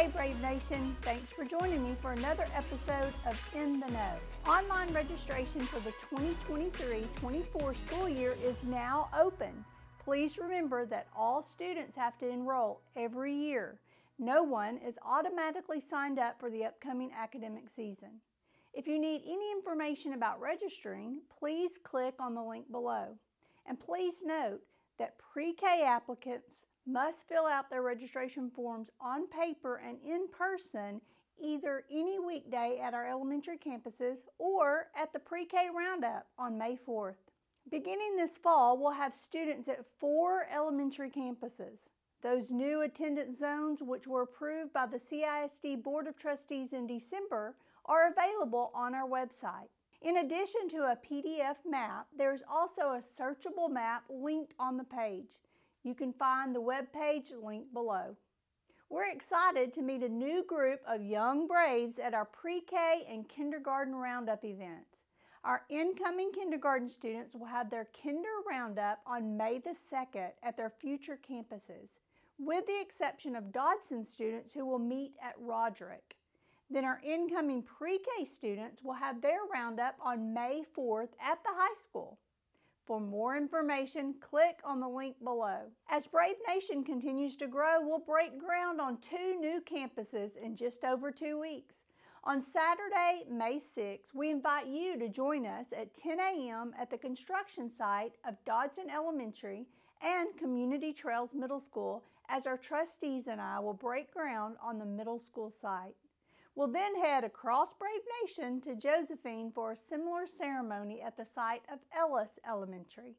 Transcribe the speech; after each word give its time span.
Hey 0.00 0.08
Brave 0.08 0.40
Nation, 0.40 0.96
thanks 1.02 1.30
for 1.30 1.44
joining 1.44 1.84
me 1.84 1.94
for 2.00 2.12
another 2.12 2.46
episode 2.54 3.12
of 3.26 3.38
In 3.54 3.80
the 3.80 3.86
Know. 3.88 4.14
Online 4.46 4.90
registration 4.94 5.60
for 5.60 5.78
the 5.80 5.92
2023-24 6.48 7.76
school 7.86 8.08
year 8.08 8.34
is 8.42 8.56
now 8.64 9.10
open. 9.14 9.62
Please 10.02 10.38
remember 10.38 10.86
that 10.86 11.08
all 11.14 11.46
students 11.46 11.98
have 11.98 12.16
to 12.16 12.30
enroll 12.30 12.80
every 12.96 13.34
year. 13.34 13.78
No 14.18 14.42
one 14.42 14.78
is 14.78 14.94
automatically 15.04 15.80
signed 15.80 16.18
up 16.18 16.40
for 16.40 16.48
the 16.48 16.64
upcoming 16.64 17.10
academic 17.14 17.64
season. 17.68 18.22
If 18.72 18.86
you 18.86 18.98
need 18.98 19.20
any 19.26 19.52
information 19.52 20.14
about 20.14 20.40
registering, 20.40 21.18
please 21.38 21.72
click 21.84 22.14
on 22.18 22.34
the 22.34 22.42
link 22.42 22.70
below. 22.70 23.18
And 23.66 23.78
please 23.78 24.14
note 24.24 24.62
that 24.98 25.18
pre-K 25.18 25.82
applicants 25.84 26.69
must 26.92 27.28
fill 27.28 27.46
out 27.46 27.70
their 27.70 27.82
registration 27.82 28.50
forms 28.50 28.90
on 29.00 29.28
paper 29.28 29.76
and 29.86 29.98
in 30.04 30.26
person 30.28 31.00
either 31.42 31.84
any 31.90 32.18
weekday 32.18 32.78
at 32.82 32.94
our 32.94 33.08
elementary 33.08 33.56
campuses 33.56 34.20
or 34.38 34.88
at 34.94 35.12
the 35.12 35.18
pre-K 35.18 35.68
roundup 35.74 36.26
on 36.38 36.58
May 36.58 36.76
4th. 36.86 37.14
Beginning 37.70 38.16
this 38.16 38.36
fall, 38.36 38.78
we'll 38.78 38.92
have 38.92 39.14
students 39.14 39.68
at 39.68 39.86
four 39.98 40.46
elementary 40.52 41.10
campuses. 41.10 41.88
Those 42.22 42.50
new 42.50 42.82
attendance 42.82 43.38
zones, 43.38 43.82
which 43.82 44.06
were 44.06 44.22
approved 44.22 44.72
by 44.72 44.86
the 44.86 44.98
CISD 44.98 45.82
Board 45.82 46.06
of 46.06 46.16
Trustees 46.16 46.72
in 46.72 46.86
December, 46.86 47.56
are 47.86 48.08
available 48.08 48.70
on 48.74 48.94
our 48.94 49.08
website. 49.08 49.68
In 50.02 50.18
addition 50.18 50.68
to 50.70 50.84
a 50.84 50.96
PDF 50.96 51.56
map, 51.66 52.06
there's 52.16 52.42
also 52.50 52.92
a 52.92 53.02
searchable 53.18 53.70
map 53.70 54.04
linked 54.08 54.54
on 54.58 54.76
the 54.76 54.84
page. 54.84 55.36
You 55.82 55.94
can 55.94 56.12
find 56.12 56.54
the 56.54 56.60
web 56.60 56.92
page 56.92 57.32
link 57.42 57.72
below. 57.72 58.16
We're 58.90 59.10
excited 59.10 59.72
to 59.72 59.82
meet 59.82 60.02
a 60.02 60.08
new 60.08 60.44
group 60.44 60.80
of 60.86 61.00
young 61.00 61.46
Braves 61.46 61.98
at 61.98 62.12
our 62.12 62.26
pre-K 62.26 63.06
and 63.08 63.26
kindergarten 63.28 63.94
roundup 63.94 64.44
events. 64.44 64.98
Our 65.42 65.62
incoming 65.70 66.32
kindergarten 66.32 66.88
students 66.88 67.34
will 67.34 67.46
have 67.46 67.70
their 67.70 67.88
kinder 68.02 68.28
roundup 68.46 68.98
on 69.06 69.38
May 69.38 69.58
the 69.58 69.74
2nd 69.90 70.32
at 70.42 70.54
their 70.54 70.68
future 70.68 71.18
campuses, 71.18 71.88
with 72.38 72.66
the 72.66 72.78
exception 72.78 73.34
of 73.34 73.52
Dodson 73.52 74.04
students 74.04 74.52
who 74.52 74.66
will 74.66 74.78
meet 74.78 75.14
at 75.22 75.34
Roderick. 75.38 76.16
Then 76.68 76.84
our 76.84 77.00
incoming 77.02 77.62
pre-K 77.62 78.26
students 78.26 78.82
will 78.82 78.92
have 78.92 79.22
their 79.22 79.40
roundup 79.50 79.94
on 79.98 80.34
May 80.34 80.62
4th 80.76 81.08
at 81.24 81.42
the 81.42 81.50
high 81.54 81.76
school. 81.88 82.18
For 82.90 82.98
more 82.98 83.36
information, 83.36 84.16
click 84.20 84.58
on 84.64 84.80
the 84.80 84.88
link 84.88 85.14
below. 85.22 85.60
As 85.88 86.08
Brave 86.08 86.34
Nation 86.48 86.82
continues 86.82 87.36
to 87.36 87.46
grow, 87.46 87.76
we'll 87.80 88.00
break 88.00 88.36
ground 88.36 88.80
on 88.80 88.96
two 88.96 89.38
new 89.38 89.60
campuses 89.60 90.36
in 90.36 90.56
just 90.56 90.82
over 90.82 91.12
two 91.12 91.38
weeks. 91.38 91.76
On 92.24 92.42
Saturday, 92.42 93.22
May 93.30 93.60
6th, 93.60 94.12
we 94.12 94.28
invite 94.28 94.66
you 94.66 94.98
to 94.98 95.08
join 95.08 95.46
us 95.46 95.66
at 95.72 95.94
10 95.94 96.18
a.m. 96.18 96.74
at 96.76 96.90
the 96.90 96.98
construction 96.98 97.70
site 97.78 98.14
of 98.26 98.34
Dodson 98.44 98.90
Elementary 98.90 99.68
and 100.02 100.36
Community 100.36 100.92
Trails 100.92 101.30
Middle 101.32 101.60
School 101.60 102.02
as 102.28 102.48
our 102.48 102.58
trustees 102.58 103.28
and 103.28 103.40
I 103.40 103.60
will 103.60 103.72
break 103.72 104.12
ground 104.12 104.56
on 104.60 104.80
the 104.80 104.84
middle 104.84 105.20
school 105.20 105.52
site. 105.62 105.94
We'll 106.54 106.68
then 106.68 106.96
head 106.96 107.24
across 107.24 107.74
Brave 107.74 108.02
Nation 108.22 108.60
to 108.62 108.74
Josephine 108.74 109.52
for 109.54 109.72
a 109.72 109.76
similar 109.76 110.26
ceremony 110.26 111.00
at 111.00 111.16
the 111.16 111.24
site 111.24 111.62
of 111.72 111.78
Ellis 111.96 112.38
Elementary. 112.46 113.16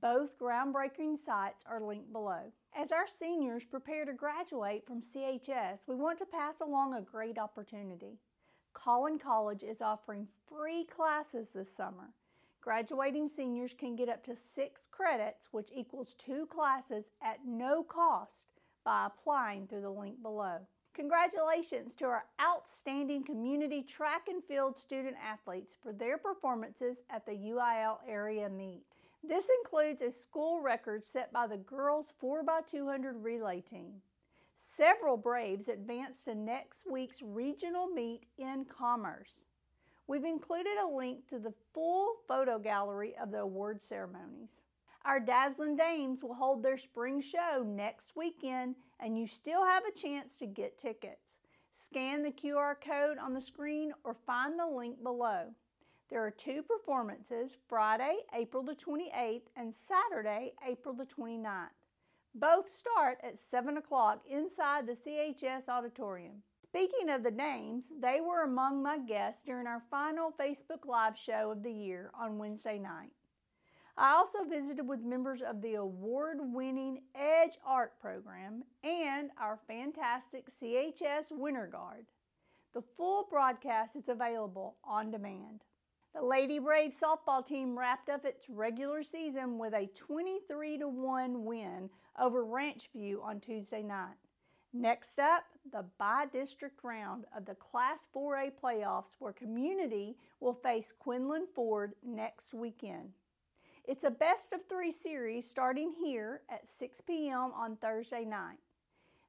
Both 0.00 0.38
groundbreaking 0.38 1.18
sites 1.24 1.64
are 1.66 1.80
linked 1.80 2.12
below. 2.12 2.52
As 2.76 2.92
our 2.92 3.06
seniors 3.06 3.64
prepare 3.64 4.04
to 4.04 4.12
graduate 4.12 4.86
from 4.86 5.02
CHS, 5.02 5.80
we 5.86 5.96
want 5.96 6.18
to 6.18 6.26
pass 6.26 6.60
along 6.60 6.94
a 6.94 7.02
great 7.02 7.38
opportunity. 7.38 8.18
Collin 8.72 9.18
College 9.18 9.62
is 9.62 9.80
offering 9.80 10.28
free 10.48 10.84
classes 10.84 11.48
this 11.54 11.74
summer. 11.74 12.12
Graduating 12.60 13.28
seniors 13.28 13.72
can 13.72 13.94
get 13.94 14.08
up 14.08 14.24
to 14.24 14.36
six 14.54 14.86
credits, 14.90 15.48
which 15.52 15.70
equals 15.74 16.14
two 16.18 16.46
classes 16.46 17.04
at 17.22 17.44
no 17.46 17.82
cost, 17.82 18.48
by 18.84 19.06
applying 19.06 19.66
through 19.66 19.82
the 19.82 19.90
link 19.90 20.20
below. 20.22 20.58
Congratulations 20.94 21.92
to 21.96 22.04
our 22.04 22.24
outstanding 22.40 23.24
community 23.24 23.82
track 23.82 24.28
and 24.28 24.44
field 24.44 24.78
student 24.78 25.16
athletes 25.20 25.74
for 25.82 25.92
their 25.92 26.16
performances 26.16 26.98
at 27.10 27.26
the 27.26 27.32
UIL 27.32 27.98
area 28.08 28.48
meet. 28.48 28.84
This 29.26 29.46
includes 29.60 30.02
a 30.02 30.12
school 30.12 30.60
record 30.60 31.02
set 31.04 31.32
by 31.32 31.48
the 31.48 31.56
girls 31.56 32.12
4x200 32.22 33.14
relay 33.22 33.60
team. 33.60 33.94
Several 34.76 35.16
Braves 35.16 35.68
advanced 35.68 36.24
to 36.26 36.34
next 36.34 36.80
week's 36.88 37.22
regional 37.22 37.88
meet 37.88 38.22
in 38.38 38.64
Commerce. 38.64 39.46
We've 40.06 40.24
included 40.24 40.76
a 40.78 40.94
link 40.94 41.26
to 41.28 41.40
the 41.40 41.54
full 41.72 42.14
photo 42.28 42.58
gallery 42.58 43.14
of 43.20 43.32
the 43.32 43.40
award 43.40 43.80
ceremonies. 43.88 44.50
Our 45.04 45.20
Dazzling 45.20 45.76
Dames 45.76 46.22
will 46.22 46.32
hold 46.32 46.62
their 46.62 46.78
spring 46.78 47.20
show 47.20 47.62
next 47.62 48.16
weekend, 48.16 48.74
and 49.00 49.18
you 49.18 49.26
still 49.26 49.62
have 49.62 49.82
a 49.84 49.92
chance 49.92 50.38
to 50.38 50.46
get 50.46 50.78
tickets. 50.78 51.40
Scan 51.90 52.22
the 52.22 52.30
QR 52.30 52.74
code 52.80 53.18
on 53.18 53.34
the 53.34 53.40
screen 53.42 53.92
or 54.02 54.16
find 54.26 54.58
the 54.58 54.66
link 54.66 55.02
below. 55.02 55.48
There 56.08 56.24
are 56.24 56.30
two 56.30 56.62
performances 56.62 57.50
Friday, 57.68 58.16
April 58.34 58.62
the 58.62 58.74
28th, 58.74 59.42
and 59.56 59.74
Saturday, 59.86 60.54
April 60.66 60.94
the 60.94 61.04
29th. 61.04 61.68
Both 62.34 62.72
start 62.72 63.18
at 63.22 63.38
7 63.38 63.76
o'clock 63.76 64.22
inside 64.26 64.86
the 64.86 64.96
CHS 64.96 65.68
auditorium. 65.68 66.42
Speaking 66.62 67.10
of 67.10 67.22
the 67.22 67.30
Dames, 67.30 67.84
they 68.00 68.20
were 68.22 68.42
among 68.42 68.82
my 68.82 68.98
guests 68.98 69.42
during 69.44 69.66
our 69.66 69.82
final 69.90 70.32
Facebook 70.32 70.86
Live 70.86 71.16
show 71.18 71.50
of 71.50 71.62
the 71.62 71.70
year 71.70 72.10
on 72.18 72.38
Wednesday 72.38 72.78
night. 72.78 73.10
I 73.96 74.14
also 74.14 74.42
visited 74.42 74.88
with 74.88 75.04
members 75.04 75.40
of 75.40 75.62
the 75.62 75.74
award 75.74 76.38
winning 76.40 77.02
Edge 77.14 77.58
Art 77.64 77.92
program 78.00 78.64
and 78.82 79.30
our 79.40 79.60
fantastic 79.68 80.46
CHS 80.60 81.30
Winter 81.30 81.68
Guard. 81.70 82.06
The 82.74 82.82
full 82.82 83.28
broadcast 83.30 83.94
is 83.94 84.08
available 84.08 84.78
on 84.82 85.12
demand. 85.12 85.62
The 86.12 86.22
Lady 86.22 86.58
Brave 86.58 86.92
softball 86.92 87.46
team 87.46 87.78
wrapped 87.78 88.08
up 88.08 88.24
its 88.24 88.48
regular 88.48 89.04
season 89.04 89.58
with 89.58 89.74
a 89.74 89.88
23 89.94 90.78
1 90.78 91.44
win 91.44 91.88
over 92.20 92.44
Ranchview 92.44 93.22
on 93.22 93.38
Tuesday 93.38 93.84
night. 93.84 94.16
Next 94.72 95.20
up, 95.20 95.44
the 95.70 95.84
bi-district 95.98 96.82
round 96.82 97.26
of 97.36 97.44
the 97.44 97.54
Class 97.54 98.00
4A 98.12 98.50
playoffs, 98.60 99.14
where 99.20 99.32
Community 99.32 100.16
will 100.40 100.54
face 100.54 100.92
Quinlan 100.98 101.46
Ford 101.54 101.94
next 102.04 102.52
weekend. 102.52 103.12
It's 103.86 104.04
a 104.04 104.10
best 104.10 104.54
of 104.54 104.60
three 104.66 104.90
series 104.90 105.46
starting 105.46 105.92
here 105.92 106.40
at 106.48 106.62
6 106.78 107.02
p.m. 107.06 107.52
on 107.54 107.76
Thursday 107.76 108.24
night. 108.24 108.56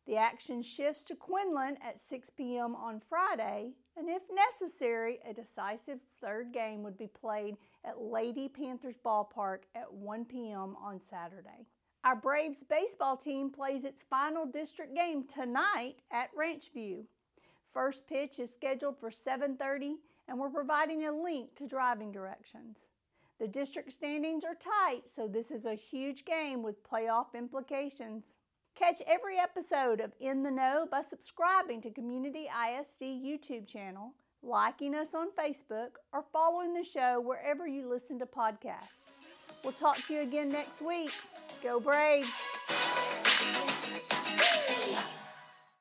The 0.07 0.15
action 0.15 0.61
shifts 0.61 1.03
to 1.05 1.15
Quinlan 1.15 1.75
at 1.85 1.99
6 2.07 2.29
p.m. 2.37 2.73
on 2.73 3.01
Friday, 3.09 3.71
and 3.97 4.07
if 4.07 4.21
necessary, 4.33 5.19
a 5.29 5.33
decisive 5.33 5.99
third 6.21 6.53
game 6.53 6.83
would 6.83 6.97
be 6.97 7.07
played 7.07 7.57
at 7.83 7.99
Lady 8.01 8.47
Panthers 8.47 8.95
Ballpark 9.03 9.63
at 9.75 9.91
1 9.91 10.23
p.m. 10.23 10.77
on 10.81 11.01
Saturday. 11.09 11.67
Our 12.05 12.15
Braves 12.15 12.63
baseball 12.63 13.17
team 13.17 13.49
plays 13.49 13.83
its 13.83 14.03
final 14.09 14.45
district 14.45 14.95
game 14.95 15.25
tonight 15.27 15.95
at 16.11 16.33
Ranchview. 16.33 17.03
First 17.73 18.07
pitch 18.07 18.39
is 18.39 18.53
scheduled 18.53 18.97
for 19.01 19.11
7:30 19.11 19.95
and 20.29 20.39
we're 20.39 20.49
providing 20.49 21.05
a 21.05 21.11
link 21.11 21.55
to 21.55 21.67
driving 21.67 22.13
directions. 22.13 22.77
The 23.39 23.47
district 23.47 23.91
standings 23.91 24.45
are 24.45 24.55
tight, 24.55 25.03
so 25.13 25.27
this 25.27 25.51
is 25.51 25.65
a 25.65 25.75
huge 25.75 26.23
game 26.23 26.63
with 26.63 26.83
playoff 26.89 27.33
implications. 27.35 28.23
Catch 28.75 29.01
every 29.05 29.37
episode 29.37 29.99
of 29.99 30.13
In 30.21 30.41
the 30.41 30.51
Know 30.51 30.87
by 30.89 31.01
subscribing 31.09 31.81
to 31.81 31.89
Community 31.89 32.47
ISD 32.47 33.01
YouTube 33.01 33.67
channel, 33.67 34.13
liking 34.41 34.95
us 34.95 35.13
on 35.13 35.27
Facebook, 35.37 35.97
or 36.13 36.23
following 36.31 36.73
the 36.73 36.83
show 36.83 37.19
wherever 37.19 37.67
you 37.67 37.89
listen 37.89 38.19
to 38.19 38.25
podcasts. 38.25 39.03
We'll 39.63 39.73
talk 39.73 39.97
to 40.07 40.13
you 40.13 40.21
again 40.21 40.47
next 40.47 40.81
week. 40.81 41.11
Go 41.61 41.81
Braves! 41.81 42.29